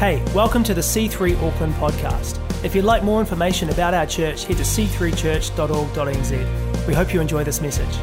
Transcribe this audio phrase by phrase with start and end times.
[0.00, 2.40] Hey, welcome to the C3 Auckland podcast.
[2.64, 6.86] If you'd like more information about our church, head to c3church.org.nz.
[6.86, 7.98] We hope you enjoy this message.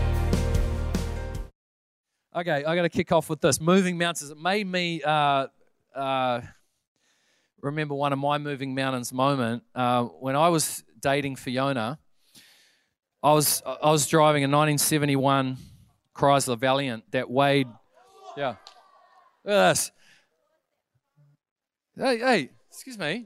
[2.36, 3.60] Okay, I got to kick off with this.
[3.60, 4.29] Moving mountains.
[4.29, 5.47] It made me uh,
[5.96, 6.41] uh,
[7.64, 11.98] remember one of my moving mountains moment uh, when I was dating Fiona.
[13.23, 15.57] I was I was driving a 1971
[16.14, 17.66] Chrysler Valiant that weighed,
[18.38, 18.57] yeah,
[19.43, 19.91] look at this.
[22.00, 23.25] Hey, hey, excuse me,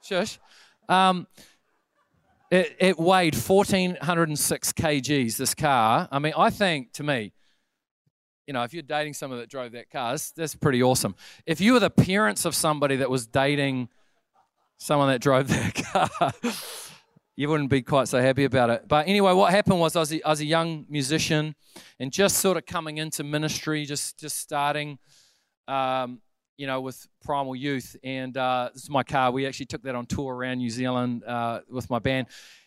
[0.00, 0.38] shush.
[0.88, 1.26] Um,
[2.48, 5.36] it, it weighed 1,406 kgs.
[5.36, 6.06] This car.
[6.12, 7.32] I mean, I think to me,
[8.46, 11.16] you know, if you're dating someone that drove that car, that's, that's pretty awesome.
[11.46, 13.88] If you were the parents of somebody that was dating
[14.78, 16.32] someone that drove that car,
[17.34, 18.84] you wouldn't be quite so happy about it.
[18.86, 21.56] But anyway, what happened was I was a, I was a young musician
[21.98, 25.00] and just sort of coming into ministry, just just starting,
[25.66, 26.20] um,
[26.60, 27.96] you know, with Primal Youth.
[28.04, 29.30] And uh, this is my car.
[29.30, 32.26] We actually took that on tour around New Zealand uh, with my band,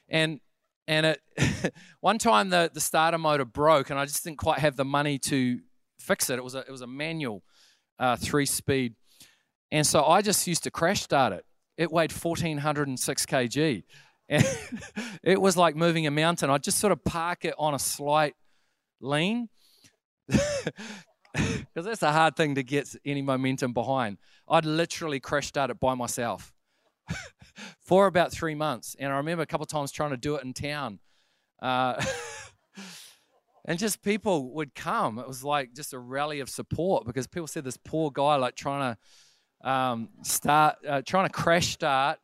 [0.10, 0.40] and
[0.88, 1.22] and it
[2.00, 5.20] one time the the starter motor broke, and I just didn't quite have the money
[5.20, 5.60] to
[6.00, 6.40] fix it.
[6.40, 7.44] It was a it was a manual
[8.00, 8.96] uh, three speed,
[9.72, 11.46] and so I just used to crash start it.
[11.78, 13.84] It weighed 1406 kg.
[14.28, 14.44] And
[15.24, 16.50] it was like moving a mountain.
[16.50, 18.36] I'd just sort of park it on a slight
[19.02, 19.50] lean
[21.34, 24.18] because that's a hard thing to get any momentum behind.
[24.48, 26.54] I'd literally crash start it by myself
[27.80, 28.96] for about three months.
[29.00, 31.00] And I remember a couple times trying to do it in town.
[31.62, 32.04] Uh,
[33.66, 35.18] and just people would come.
[35.18, 38.56] It was like just a rally of support because people said this poor guy, like
[38.56, 38.96] trying
[39.64, 42.20] to um, start, uh, trying to crash start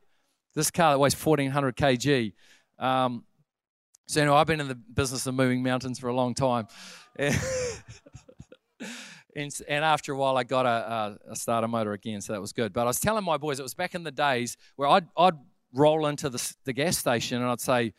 [0.56, 2.34] this car that weighs 1400 kg.
[2.78, 3.24] Um,
[4.08, 6.68] so, anyway, I've been in the business of moving mountains for a long time.
[9.36, 12.52] And, and, after a while, I got a, a, starter motor again, so that was
[12.52, 12.74] good.
[12.74, 15.36] But I was telling my boys, it was back in the days where I'd, I'd
[15.74, 17.94] roll into the, the gas station and I'd say,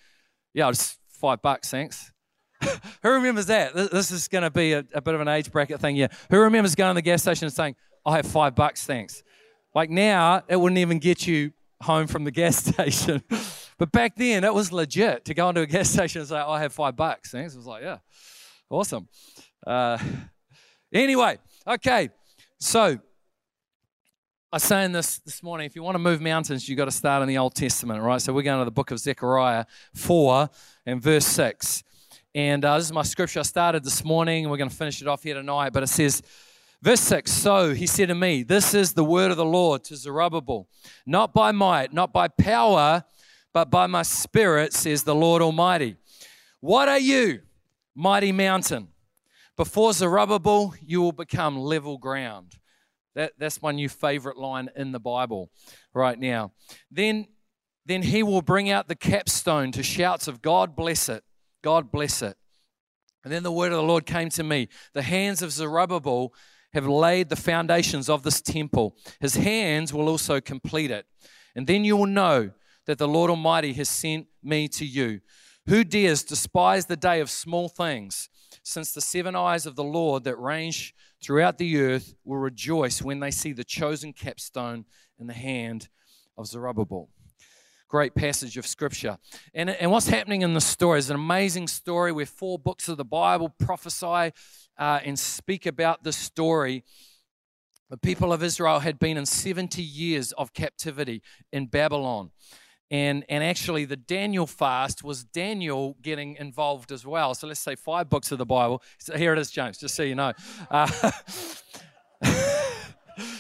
[0.55, 2.13] Yeah, it's five bucks, thanks.
[3.03, 3.75] Who remembers that?
[3.75, 6.09] This is going to be a, a, bit of an age bracket thing yeah.
[6.31, 9.23] Who remembers going to the gas station and saying, I have five bucks, thanks?
[9.75, 13.23] Like now, it wouldn't even get you home from the gas station.
[13.79, 16.61] but back then, it was legit to go into a gas station and say, I
[16.61, 17.31] have five bucks.
[17.31, 17.55] Thanks.
[17.55, 17.99] It was like, yeah,
[18.69, 19.09] awesome.
[19.67, 19.99] Uh,
[20.93, 22.11] anyway, okay.
[22.59, 22.99] So
[24.53, 27.23] I saying this this morning, if you want to move mountains, you've got to start
[27.23, 28.21] in the Old Testament, right?
[28.21, 29.65] So we're going to the book of Zechariah
[29.95, 30.49] 4
[30.87, 31.85] and verse 6.
[32.35, 35.03] And uh, this is my scripture I started this morning, and we're going to finish
[35.03, 35.73] it off here tonight.
[35.73, 36.23] But it says,
[36.83, 39.97] Verse 6 So he said to me, This is the word of the Lord to
[39.97, 40.69] Zerubbabel,
[41.07, 43.05] not by might, not by power,
[43.53, 45.97] but by my spirit, says the Lord Almighty.
[46.61, 47.41] What are you,
[47.95, 48.89] mighty mountain?
[49.61, 52.57] Before Zerubbabel, you will become level ground.
[53.15, 55.51] That, that's my new favorite line in the Bible
[55.93, 56.53] right now.
[56.91, 57.27] Then,
[57.85, 61.25] then he will bring out the capstone to shouts of God bless it,
[61.61, 62.39] God bless it.
[63.23, 66.33] And then the word of the Lord came to me The hands of Zerubbabel
[66.73, 68.97] have laid the foundations of this temple.
[69.21, 71.05] His hands will also complete it.
[71.55, 72.53] And then you will know
[72.87, 75.21] that the Lord Almighty has sent me to you.
[75.67, 78.31] Who dares despise the day of small things,
[78.63, 83.21] since the seven eyes of the Lord that range throughout the earth will rejoice when
[83.21, 84.85] they see the chosen capstone
[85.19, 85.89] in the hand
[86.37, 87.09] of Zerubbabel?
[87.89, 89.19] Great passage of scripture.
[89.53, 92.97] And, and what's happening in the story is an amazing story where four books of
[92.97, 94.33] the Bible prophesy
[94.79, 96.85] uh, and speak about the story.
[97.91, 101.23] The people of Israel had been in 70 years of captivity
[101.53, 102.31] in Babylon.
[102.91, 107.35] And, and actually, the Daniel fast was Daniel getting involved as well.
[107.35, 108.83] So let's say five books of the Bible.
[108.99, 110.33] So here it is, James, just so you know.
[110.71, 110.91] Uh,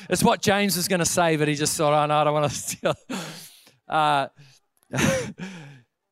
[0.08, 2.34] it's what James was going to say, but he just thought, oh, no, I don't
[2.34, 2.94] want to steal.
[3.88, 4.28] Uh,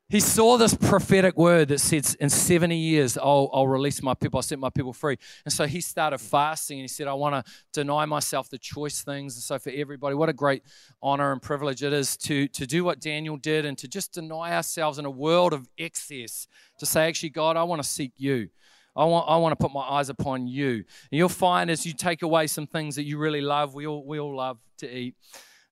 [0.09, 4.39] he saw this prophetic word that says, In 70 years, I'll, I'll release my people,
[4.39, 5.17] I'll set my people free.
[5.45, 9.03] And so he started fasting and he said, I want to deny myself the choice
[9.03, 9.35] things.
[9.35, 10.63] And so, for everybody, what a great
[10.99, 14.55] honor and privilege it is to, to do what Daniel did and to just deny
[14.55, 16.47] ourselves in a world of excess,
[16.79, 18.49] to say, Actually, God, I want to seek you.
[18.95, 20.71] I want, I want to put my eyes upon you.
[20.71, 24.03] And you'll find as you take away some things that you really love, we all,
[24.03, 25.13] we all love to eat,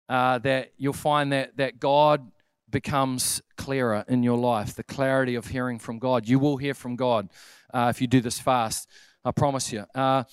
[0.08, 2.32] uh, that you'll find that, that God
[2.70, 6.28] becomes clearer in your life, the clarity of hearing from God.
[6.28, 7.30] You will hear from God
[7.74, 8.90] uh, if you do this fast,
[9.24, 9.86] I promise you.
[9.96, 10.24] Uh,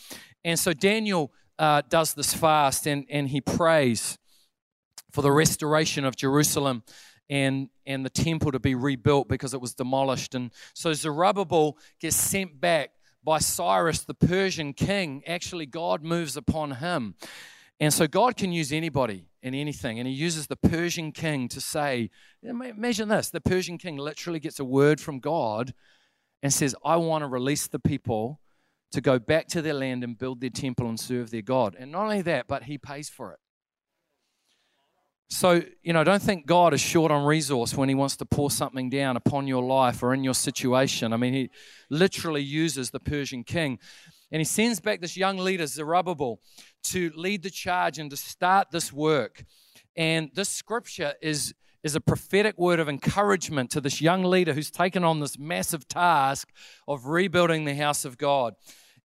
[0.45, 4.19] and so Daniel uh, does this fast and, and he prays
[5.13, 6.83] for the restoration of Jerusalem
[7.31, 10.35] and, and the temple to be rebuilt because it was demolished.
[10.35, 12.91] And so Zerubbabel gets sent back
[13.23, 15.23] by Cyrus, the Persian king.
[15.27, 17.15] Actually, God moves upon him.
[17.81, 19.99] And so God can use anybody and anything.
[19.99, 22.11] And he uses the Persian king to say,
[22.43, 25.75] imagine this the Persian king literally gets a word from God
[26.43, 28.41] and says, I want to release the people
[28.93, 31.77] to go back to their land and build their temple and serve their God.
[31.79, 33.39] And not only that, but he pays for it.
[35.29, 38.51] So, you know, don't think God is short on resource when He wants to pour
[38.51, 41.13] something down upon your life or in your situation.
[41.13, 41.51] I mean, He
[41.91, 43.79] literally uses the Persian king.
[44.31, 46.41] And He sends back this young leader, Zerubbabel,
[46.85, 49.45] to lead the charge and to start this work.
[49.97, 54.71] And this scripture is, is a prophetic word of encouragement to this young leader who's
[54.71, 56.51] taken on this massive task
[56.89, 58.55] of rebuilding the house of God.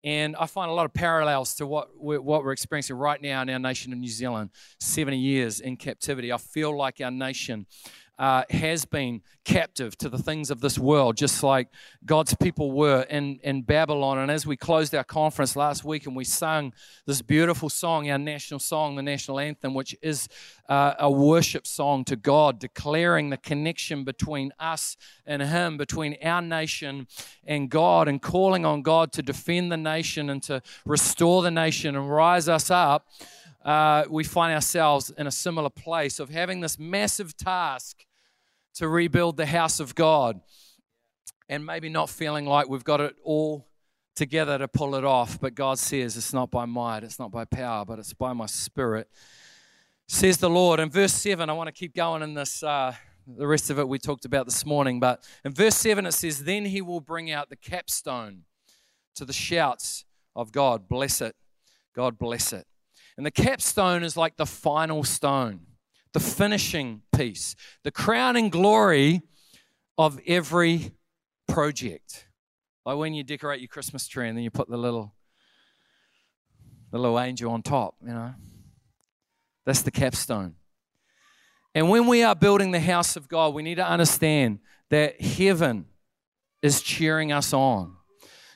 [0.04, 3.42] And I find a lot of parallels to what we're, what we're experiencing right now
[3.42, 6.32] in our nation of New Zealand 70 years in captivity.
[6.32, 7.66] I feel like our nation
[8.20, 11.70] uh, has been captive to the things of this world, just like
[12.06, 14.18] God's people were in, in Babylon.
[14.18, 16.74] And as we closed our conference last week and we sung
[17.06, 20.28] this beautiful song, our national song, the national anthem, which is
[20.68, 26.42] uh, a worship song to God, declaring the connection between us and Him, between our
[26.42, 27.08] nation
[27.46, 31.96] and God, and calling on God to defend the nation and to restore the nation
[31.96, 33.08] and rise us up.
[33.68, 38.06] Uh, we find ourselves in a similar place of having this massive task
[38.74, 40.40] to rebuild the house of God
[41.50, 43.68] and maybe not feeling like we've got it all
[44.16, 45.38] together to pull it off.
[45.38, 48.46] But God says it's not by might, it's not by power, but it's by my
[48.46, 49.10] spirit,
[50.08, 50.80] says the Lord.
[50.80, 52.64] In verse 7, I want to keep going in this.
[52.64, 52.94] Uh,
[53.28, 55.02] the rest of it we talked about this morning.
[55.02, 58.44] But in verse 7, it says, Then he will bring out the capstone
[59.16, 60.88] to the shouts of God.
[60.88, 61.36] Bless it.
[61.94, 62.66] God bless it.
[63.18, 65.62] And the capstone is like the final stone
[66.14, 69.22] the finishing piece, the crowning glory
[69.98, 70.92] of every
[71.48, 72.28] project.
[72.86, 75.14] Like when you decorate your Christmas tree and then you put the little
[76.92, 78.34] the little angel on top, you know.
[79.66, 80.56] That's the capstone.
[81.76, 84.60] And when we are building the house of God, we need to understand
[84.90, 85.86] that heaven
[86.62, 87.97] is cheering us on.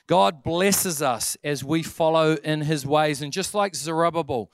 [0.06, 3.22] God blesses us as we follow in his ways.
[3.22, 4.50] And just like Zerubbabel,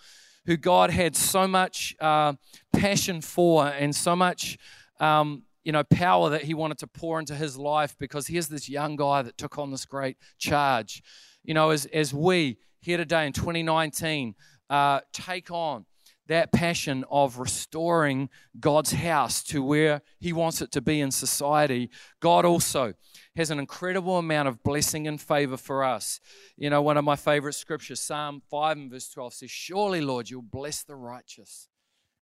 [0.47, 2.35] who God had so much uh,
[2.73, 4.59] passion for and so much,
[5.01, 8.69] um, you know, power that He wanted to pour into his life because here's this
[8.69, 11.03] young guy that took on this great charge.
[11.45, 14.35] You know, as, as we here today in 2019
[14.71, 15.85] uh, take on
[16.29, 18.29] that passion of restoring
[18.61, 21.91] God's house to where He wants it to be in society,
[22.21, 22.95] God also
[23.35, 26.21] has an incredible amount of blessing and favor for us.
[26.57, 30.31] You know, one of my favorite scriptures, Psalm 5 and verse 12 says, Surely, Lord,
[30.31, 31.69] you'll bless the righteous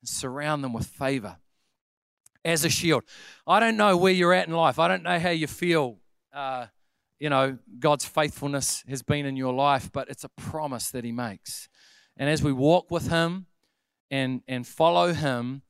[0.01, 1.37] and surround them with favor
[2.45, 3.05] as a shield.
[3.47, 4.79] I don't know where you're at in life.
[4.79, 5.99] I don't know how you feel.
[6.33, 6.67] Uh,
[7.19, 11.13] you know, God's faithfulness has been in your life, but it's a promise that He
[11.13, 11.69] makes.
[12.17, 13.47] And as we walk with Him
[14.11, 15.63] and, and follow Him,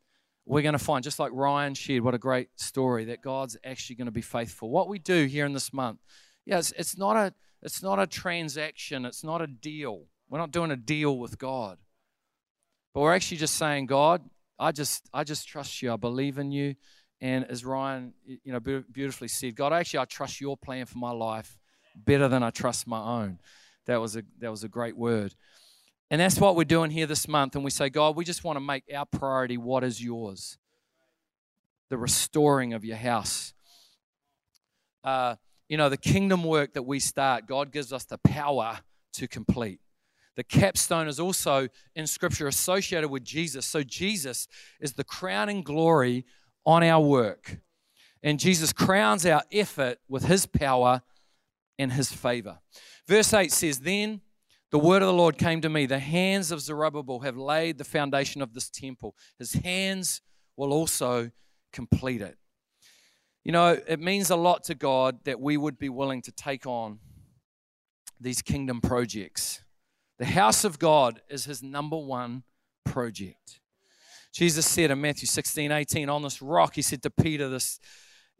[0.46, 3.96] we're going to find, just like Ryan shared, what a great story that God's actually
[3.96, 4.70] going to be faithful.
[4.70, 6.00] What we do here in this month,
[6.44, 10.06] yeah, it's, it's, not a, it's not a transaction, it's not a deal.
[10.28, 11.78] We're not doing a deal with God.
[12.94, 14.22] But we're actually just saying, God,
[14.58, 15.92] I just, I just trust you.
[15.92, 16.74] I believe in you.
[17.20, 21.10] And as Ryan, you know, beautifully said, God, actually, I trust your plan for my
[21.10, 21.58] life
[21.94, 23.38] better than I trust my own.
[23.86, 25.34] That was a, that was a great word.
[26.10, 27.54] And that's what we're doing here this month.
[27.54, 30.58] And we say, God, we just want to make our priority what is yours
[31.88, 33.52] the restoring of your house.
[35.02, 35.34] Uh,
[35.68, 38.78] you know, the kingdom work that we start, God gives us the power
[39.14, 39.80] to complete.
[40.36, 43.66] The capstone is also in Scripture associated with Jesus.
[43.66, 44.46] So Jesus
[44.80, 46.24] is the crowning glory
[46.64, 47.58] on our work.
[48.22, 51.02] And Jesus crowns our effort with his power
[51.78, 52.58] and his favor.
[53.06, 54.20] Verse 8 says, Then
[54.70, 55.86] the word of the Lord came to me.
[55.86, 59.16] The hands of Zerubbabel have laid the foundation of this temple.
[59.38, 60.20] His hands
[60.56, 61.30] will also
[61.72, 62.36] complete it.
[63.44, 66.66] You know, it means a lot to God that we would be willing to take
[66.66, 66.98] on
[68.20, 69.62] these kingdom projects.
[70.18, 72.42] The house of God is his number one
[72.84, 73.60] project.
[74.32, 77.80] Jesus said in Matthew 16, 18, on this rock, he said to Peter, this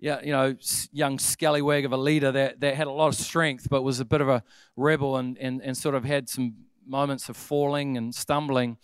[0.00, 0.56] yeah, you know,
[0.92, 4.04] young scallywag of a leader that, that had a lot of strength, but was a
[4.04, 4.42] bit of a
[4.74, 6.54] rebel and, and, and sort of had some
[6.86, 8.78] moments of falling and stumbling.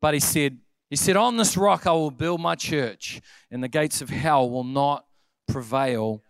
[0.00, 0.58] But he said,
[0.90, 3.20] he said, On this rock I will build my church,
[3.50, 5.06] and the gates of hell will not
[5.46, 6.22] prevail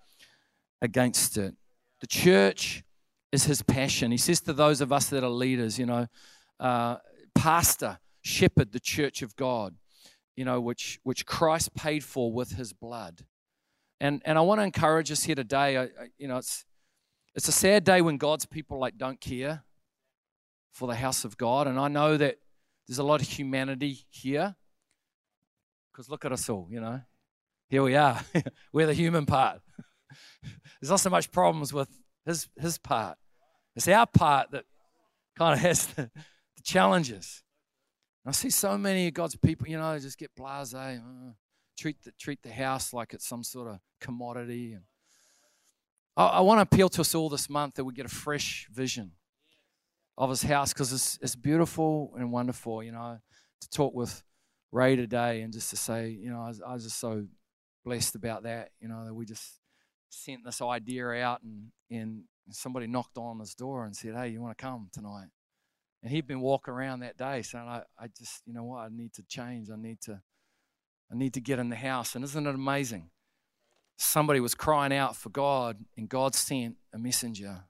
[0.83, 1.55] against it.
[2.01, 2.85] The church
[3.33, 4.11] is his passion.
[4.11, 6.07] He says to those of us that are leaders, you know,
[6.61, 6.97] uh,
[7.35, 9.75] pastor, shepherd the church of God,
[10.37, 13.25] you know, which, which Christ paid for with his blood.
[14.01, 15.77] And, and I want to encourage us here today.
[15.77, 15.89] I, I,
[16.19, 16.65] you know, it's,
[17.35, 19.65] it's a sad day when God's people like don't care
[20.73, 21.67] for the house of God.
[21.67, 22.37] And I know that
[22.87, 24.55] there's a lot of humanity here.
[25.93, 27.01] Because look at us all, you know.
[27.69, 28.21] Here we are.
[28.73, 29.61] We're the human part.
[30.81, 31.89] there's not so much problems with
[32.25, 33.17] his, his part.
[33.75, 34.65] It's our part that
[35.39, 36.11] kind of has the,
[36.57, 37.43] the challenges.
[38.27, 40.99] I see so many of God's people, you know, just get blase, uh,
[41.77, 44.73] treat the treat the house like it's some sort of commodity.
[44.73, 44.83] And
[46.17, 48.69] I, I want to appeal to us all this month that we get a fresh
[48.73, 49.13] vision
[50.19, 52.83] of His house because it's it's beautiful and wonderful.
[52.83, 53.19] You know,
[53.61, 54.23] to talk with
[54.73, 57.27] Ray today and just to say, you know, I was, I was just so
[57.85, 58.71] blessed about that.
[58.81, 59.61] You know, that we just
[60.09, 64.41] sent this idea out and and somebody knocked on his door and said, "Hey, you
[64.41, 65.29] want to come tonight?"
[66.07, 68.89] And he'd been walking around that day saying, I, I just, you know what, I
[68.93, 69.71] need to change.
[69.71, 70.21] I need to,
[71.11, 72.15] I need to get in the house.
[72.15, 73.11] And isn't it amazing?
[73.97, 77.65] Somebody was crying out for God, and God sent a messenger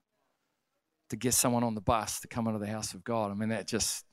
[1.11, 3.31] to get someone on the bus to come into the house of God.
[3.31, 4.05] I mean, that just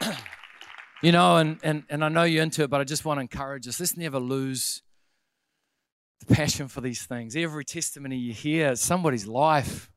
[1.02, 3.22] you know, and, and, and I know you're into it, but I just want to
[3.22, 3.80] encourage us.
[3.80, 4.82] Let's never lose
[6.20, 7.34] the passion for these things.
[7.34, 9.90] Every testimony you hear somebody's life.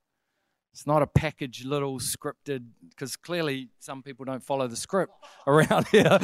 [0.74, 5.14] It's not a packaged little scripted, because clearly some people don't follow the script
[5.46, 6.18] around here.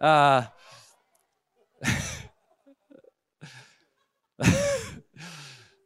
[0.00, 0.44] uh,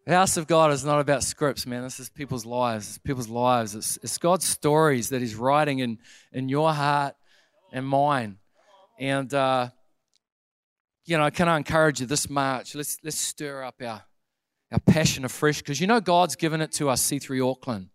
[0.07, 1.83] house of God is not about scripts, man.
[1.83, 2.89] This is people's lives.
[2.89, 3.75] It's people's lives.
[3.75, 5.99] It's, it's God's stories that He's writing in,
[6.33, 7.15] in your heart
[7.73, 8.39] and mine.
[8.99, 9.71] And uh,
[11.05, 12.75] you know, can I encourage you this March?
[12.75, 14.03] Let's let's stir up our
[14.77, 17.89] our passion afresh because you know God's given it to us, C3 Auckland,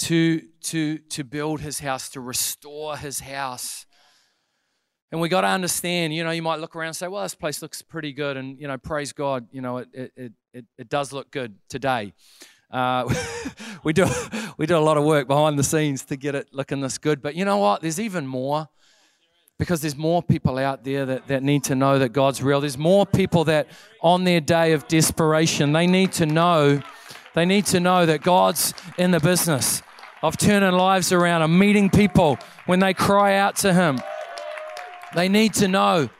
[0.00, 3.86] to to to build His house, to restore His house.
[5.10, 7.36] And we got to understand, you know, you might look around and say, well, this
[7.36, 8.36] place looks pretty good.
[8.36, 12.14] And, you know, praise God, you know, it, it, it, it does look good today.
[12.68, 13.08] Uh,
[13.84, 14.06] we, do,
[14.56, 17.22] we do a lot of work behind the scenes to get it looking this good.
[17.22, 17.80] But you know what?
[17.80, 18.68] There's even more
[19.64, 22.60] because there's more people out there that, that need to know that God's real.
[22.60, 23.66] There's more people that
[24.02, 26.82] on their day of desperation, they need to know,
[27.34, 29.80] they need to know that God's in the business
[30.22, 34.02] of turning lives around and meeting people when they cry out to Him.
[35.14, 36.10] They need to know.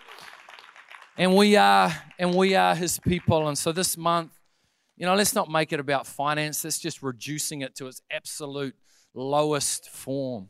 [1.19, 3.47] And we are, and we are His people.
[3.47, 4.33] And so this month,
[4.97, 6.65] you know, let's not make it about finance.
[6.65, 8.75] Let's just reducing it to its absolute
[9.13, 10.49] lowest form.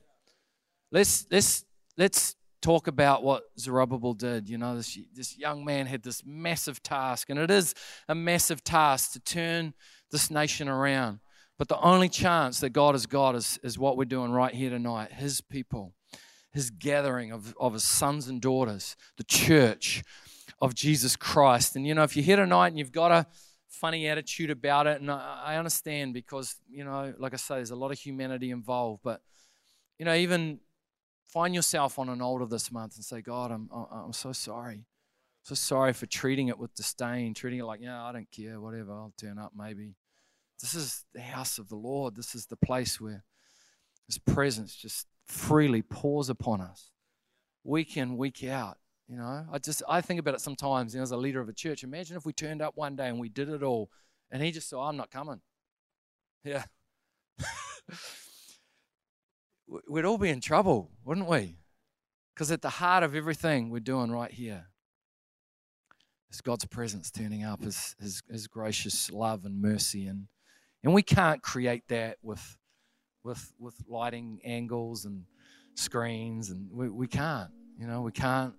[0.92, 1.64] Let's let's
[1.98, 4.48] let's talk about what Zerubbabel did.
[4.48, 7.74] You know, this, this young man had this massive task, and it is
[8.08, 9.74] a massive task to turn
[10.10, 11.20] this nation around.
[11.58, 14.70] But the only chance that God has got is, is what we're doing right here
[14.70, 15.92] tonight His people,
[16.52, 20.02] His gathering of, of His sons and daughters, the church
[20.58, 21.76] of Jesus Christ.
[21.76, 23.26] And, you know, if you're here tonight and you've got a
[23.68, 27.72] funny attitude about it, and I, I understand because, you know, like I say, there's
[27.72, 29.20] a lot of humanity involved, but,
[29.98, 30.60] you know, even
[31.34, 34.86] Find yourself on an altar this month and say, God, I'm, I'm so sorry.
[35.42, 38.92] So sorry for treating it with disdain, treating it like, yeah, I don't care, whatever,
[38.92, 39.96] I'll turn up maybe.
[40.60, 42.14] This is the house of the Lord.
[42.14, 43.24] This is the place where
[44.06, 46.92] His presence just freely pours upon us,
[47.64, 48.78] week in, week out.
[49.08, 50.94] You know, I just I think about it sometimes.
[50.94, 53.08] You know, as a leader of a church, imagine if we turned up one day
[53.08, 53.90] and we did it all,
[54.30, 55.40] and He just said, "I'm not coming."
[56.44, 56.64] Yeah.
[59.88, 61.58] we'd all be in trouble, wouldn't we?
[62.34, 64.66] Because at the heart of everything we're doing right here
[66.30, 70.06] is God's presence turning up, His, His, His gracious love and mercy.
[70.06, 70.26] And,
[70.82, 72.58] and we can't create that with,
[73.22, 75.24] with, with lighting angles and
[75.74, 76.50] screens.
[76.50, 78.54] And we, we can't, you know, we can't,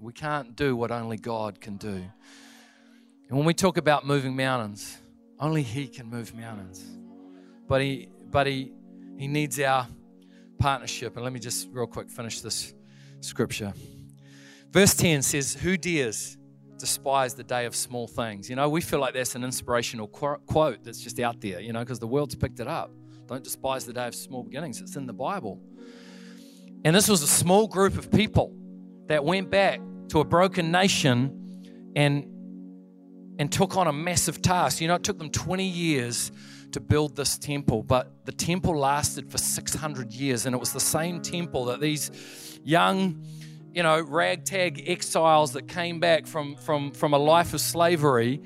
[0.00, 2.02] we can't do what only God can do.
[3.28, 4.98] And when we talk about moving mountains,
[5.38, 6.84] only He can move mountains.
[7.68, 8.72] But He, but He,
[9.16, 9.86] He needs our
[10.58, 11.16] partnership.
[11.16, 12.74] And let me just real quick finish this
[13.20, 13.72] scripture.
[14.72, 16.36] Verse 10 says, Who dares
[16.78, 18.50] despise the day of small things?
[18.50, 21.80] You know, we feel like that's an inspirational quote that's just out there, you know,
[21.80, 22.90] because the world's picked it up.
[23.26, 24.80] Don't despise the day of small beginnings.
[24.80, 25.60] It's in the Bible.
[26.84, 28.54] And this was a small group of people
[29.06, 32.32] that went back to a broken nation and
[33.38, 34.80] and took on a massive task.
[34.80, 36.32] You know, it took them 20 years
[36.76, 40.78] to build this temple, but the temple lasted for 600 years, and it was the
[40.78, 42.10] same temple that these
[42.64, 43.24] young,
[43.72, 48.42] you know, ragtag exiles that came back from, from, from a life of slavery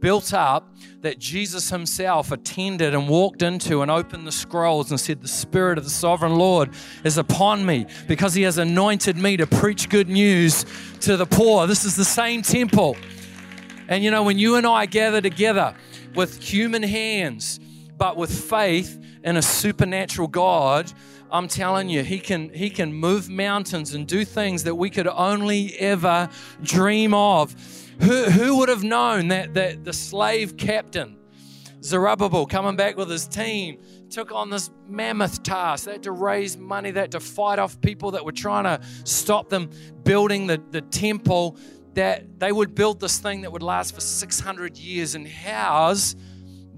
[0.00, 5.20] built up that Jesus himself attended and walked into and opened the scrolls and said,
[5.20, 6.70] The Spirit of the Sovereign Lord
[7.04, 10.64] is upon me because he has anointed me to preach good news
[11.00, 11.66] to the poor.
[11.66, 12.96] This is the same temple
[13.88, 15.74] And you know, when you and I gather together
[16.14, 17.60] with human hands,
[17.96, 20.92] but with faith in a supernatural God,
[21.30, 25.08] I'm telling you, he can he can move mountains and do things that we could
[25.08, 26.28] only ever
[26.62, 27.54] dream of.
[28.00, 31.16] Who, who would have known that, that the slave captain,
[31.82, 33.78] Zerubbabel, coming back with his team,
[34.10, 35.84] took on this mammoth task.
[35.84, 38.80] They had to raise money, they had to fight off people that were trying to
[39.04, 39.70] stop them
[40.02, 41.56] building the, the temple,
[41.94, 46.16] that they would build this thing that would last for 600 years and house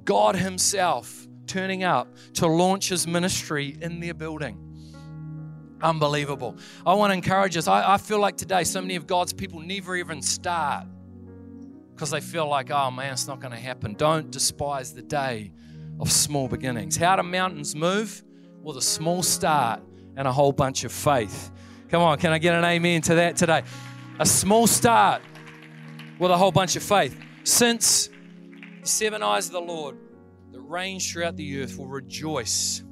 [0.06, 4.62] God Himself turning up to launch His ministry in their building.
[5.82, 6.56] Unbelievable.
[6.86, 7.68] I want to encourage us.
[7.68, 10.86] I, I feel like today so many of God's people never even start
[11.94, 13.94] because they feel like, oh man, it's not going to happen.
[13.94, 15.52] Don't despise the day
[16.00, 16.96] of small beginnings.
[16.96, 18.22] How do mountains move?
[18.62, 19.82] With a small start
[20.16, 21.50] and a whole bunch of faith.
[21.88, 23.62] Come on, can I get an amen to that today?
[24.18, 25.22] A small start
[26.18, 27.18] with a whole bunch of faith.
[27.44, 28.08] Since
[28.86, 29.98] the seven eyes of the Lord
[30.52, 32.84] that range throughout the earth will rejoice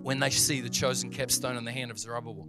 [0.00, 2.48] when they see the chosen capstone in the hand of Zerubbabel.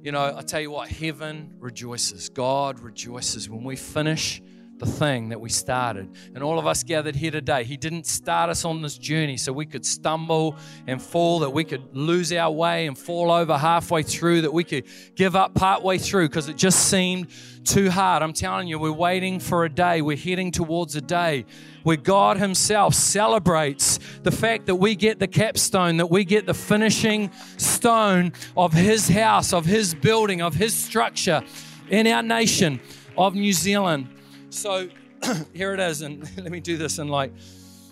[0.00, 2.30] You know, I tell you what, heaven rejoices.
[2.30, 4.40] God rejoices when we finish
[4.78, 6.08] the thing that we started.
[6.34, 9.52] And all of us gathered here today, He didn't start us on this journey so
[9.52, 10.56] we could stumble
[10.86, 14.64] and fall, that we could lose our way and fall over halfway through, that we
[14.64, 17.28] could give up partway through because it just seemed
[17.64, 18.22] too hard.
[18.22, 21.44] I'm telling you, we're waiting for a day, we're heading towards a day
[21.82, 26.54] where God Himself celebrates the fact that we get the capstone, that we get the
[26.54, 31.42] finishing stone of His house, of His building, of His structure
[31.90, 32.80] in our nation
[33.16, 34.08] of New Zealand.
[34.50, 34.88] So
[35.52, 37.32] here it is, and let me do this in like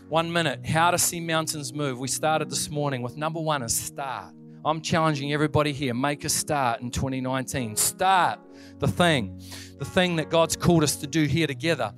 [0.08, 0.64] one minute.
[0.66, 1.98] How to see mountains move.
[1.98, 4.32] We started this morning with number one is start.
[4.64, 7.76] I'm challenging everybody here make a start in 2019.
[7.76, 8.40] Start
[8.78, 9.40] the thing,
[9.78, 11.92] the thing that God's called us to do here together.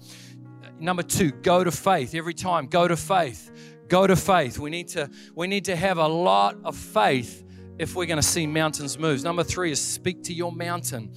[0.79, 2.15] Number two, go to faith.
[2.15, 3.51] Every time, go to faith.
[3.89, 4.59] Go to faith.
[4.59, 7.45] We need to, we need to have a lot of faith
[7.79, 9.23] if we're going to see mountains move.
[9.23, 11.15] Number three is speak to your mountain.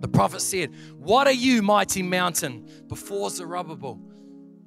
[0.00, 2.68] The prophet said, What are you, mighty mountain?
[2.88, 4.00] Before Zerubbabel,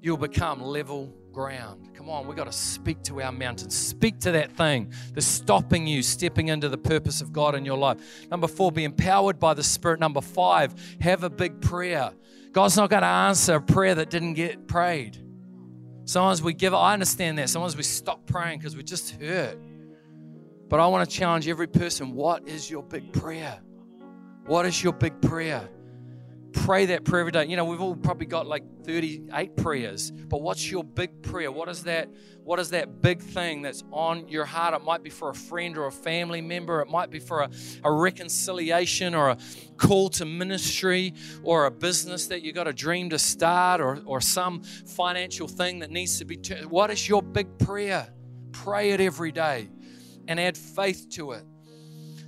[0.02, 1.89] you'll become level ground.
[1.94, 3.70] Come on, we've got to speak to our mountain.
[3.70, 7.78] Speak to that thing that's stopping you stepping into the purpose of God in your
[7.78, 8.30] life.
[8.30, 10.00] Number four, be empowered by the Spirit.
[10.00, 12.12] Number five, have a big prayer.
[12.52, 15.17] God's not going to answer a prayer that didn't get prayed.
[16.04, 17.50] Sometimes we give, I understand that.
[17.50, 19.58] Sometimes we stop praying because we're just hurt.
[20.67, 23.60] But I want to challenge every person what is your big prayer?
[24.46, 25.70] What is your big prayer?
[26.54, 27.46] Pray that prayer every day.
[27.46, 31.52] You know, we've all probably got like 38 prayers, but what's your big prayer?
[31.52, 32.10] What is that?
[32.44, 34.74] What is that big thing that's on your heart?
[34.74, 36.82] It might be for a friend or a family member.
[36.82, 37.50] It might be for a,
[37.84, 39.38] a reconciliation or a
[39.78, 44.20] call to ministry or a business that you got a dream to start or, or
[44.20, 46.36] some financial thing that needs to be.
[46.36, 48.12] T- what is your big prayer?
[48.52, 49.70] Pray it every day
[50.28, 51.46] and add faith to it.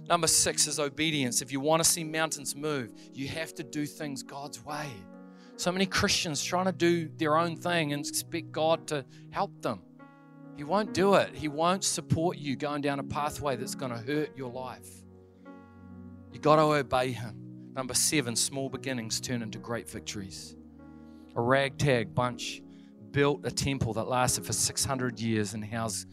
[0.08, 1.42] Number six is obedience.
[1.42, 4.90] If you want to see mountains move, you have to do things God's way.
[5.56, 9.82] So many Christians trying to do their own thing and expect God to help them.
[10.56, 11.34] He won't do it.
[11.34, 14.90] He won't support you going down a pathway that's going to hurt your life.
[16.32, 17.72] You got to obey Him.
[17.74, 20.56] Number seven, small beginnings turn into great victories.
[21.36, 22.62] A ragtag bunch
[23.12, 26.08] built a temple that lasted for 600 years and housed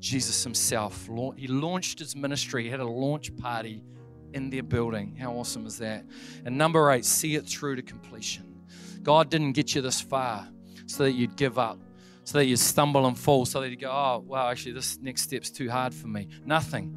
[0.00, 1.08] Jesus himself.
[1.36, 3.84] He launched his ministry, he had a launch party
[4.32, 5.16] in their building.
[5.16, 6.04] How awesome is that?
[6.44, 8.60] And number eight, see it through to completion.
[9.02, 10.48] God didn't get you this far
[10.86, 11.78] so that you'd give up,
[12.24, 15.22] so that you'd stumble and fall, so that you'd go, oh, wow, actually, this next
[15.22, 16.28] step's too hard for me.
[16.44, 16.96] Nothing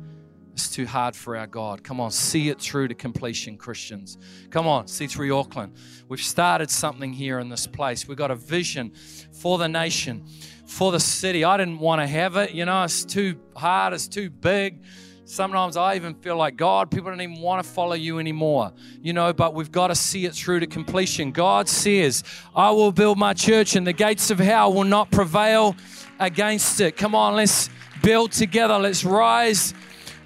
[0.56, 1.84] is too hard for our God.
[1.84, 4.18] Come on, see it through to completion, Christians.
[4.50, 5.74] Come on, C3 Auckland.
[6.08, 8.08] We've started something here in this place.
[8.08, 8.94] We've got a vision
[9.32, 10.26] for the nation
[10.66, 11.44] for the city.
[11.44, 12.52] I didn't want to have it.
[12.52, 14.82] You know, it's too hard, it's too big.
[15.26, 18.74] Sometimes I even feel like, God, people don't even want to follow you anymore.
[19.02, 21.32] You know, but we've got to see it through to completion.
[21.32, 22.24] God says,
[22.56, 25.76] I will build my church and the gates of hell will not prevail
[26.20, 26.98] against it.
[26.98, 27.70] Come on, let's
[28.02, 28.78] build together.
[28.78, 29.74] Let's rise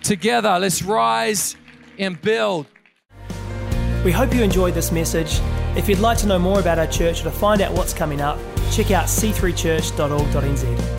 [0.04, 0.58] together.
[0.60, 1.56] Let's rise
[1.98, 2.66] and build.
[4.04, 5.40] We hope you enjoyed this message.
[5.76, 8.22] If you'd like to know more about our church or to find out what's coming
[8.22, 8.40] up,
[8.72, 10.97] check out c3church.org.nz.